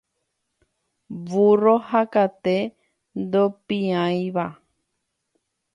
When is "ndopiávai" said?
3.21-4.53